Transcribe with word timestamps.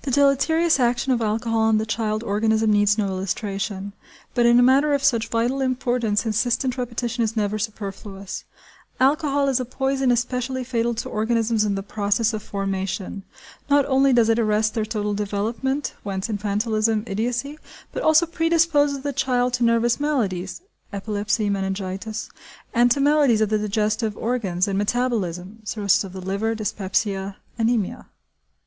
The 0.00 0.10
deleterious 0.10 0.80
action 0.80 1.12
of 1.12 1.20
alcohol 1.20 1.60
on 1.60 1.76
the 1.76 1.84
child 1.84 2.24
organism 2.24 2.72
needs 2.72 2.96
no 2.96 3.08
illustration, 3.08 3.92
but 4.32 4.46
in 4.46 4.58
a 4.58 4.62
matter 4.62 4.94
of 4.94 5.04
such 5.04 5.28
vital 5.28 5.60
importance 5.60 6.24
insistent 6.24 6.78
repetition 6.78 7.22
is 7.22 7.36
never 7.36 7.58
superfluous. 7.58 8.44
Alcohol 8.98 9.48
is 9.50 9.60
a 9.60 9.66
poison 9.66 10.10
especially 10.10 10.64
fatal 10.64 10.94
to 10.94 11.08
organisms 11.10 11.66
in 11.66 11.74
the 11.74 11.82
process 11.82 12.32
of 12.32 12.42
formation. 12.42 13.24
Not 13.68 13.84
only 13.84 14.14
does 14.14 14.30
it 14.30 14.38
arrest 14.38 14.72
their 14.72 14.86
total 14.86 15.12
development 15.12 15.92
(whence 16.02 16.28
infantilism, 16.28 17.02
idiocy), 17.06 17.58
but 17.92 18.02
also 18.02 18.24
pre 18.24 18.48
disposes 18.48 19.00
the 19.00 19.12
child 19.12 19.52
to 19.52 19.64
nervous 19.64 20.00
maladies 20.00 20.62
(epilepsy, 20.94 21.50
meningitis), 21.50 22.30
and 22.72 22.90
to 22.90 23.02
maladies 23.02 23.42
of 23.42 23.50
the 23.50 23.58
digestive 23.58 24.16
organs, 24.16 24.66
and 24.66 24.78
metabolism 24.78 25.58
(cirrhosis 25.64 26.04
of 26.04 26.14
the 26.14 26.22
liver, 26.22 26.54
dyspepsia, 26.54 27.36
anæmia). 27.60 28.06